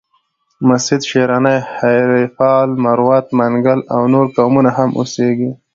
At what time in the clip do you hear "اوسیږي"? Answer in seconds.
4.97-5.51